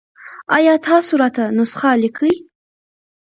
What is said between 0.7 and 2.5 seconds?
تاسو راته نسخه لیکئ؟